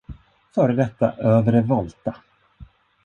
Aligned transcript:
Före 0.55 0.73
detta 0.73 1.11
övre 1.17 1.61
Volta. 1.61 2.15